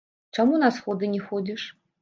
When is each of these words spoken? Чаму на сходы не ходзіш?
Чаму 0.35 0.55
на 0.63 0.71
сходы 0.79 1.13
не 1.13 1.23
ходзіш? 1.29 1.71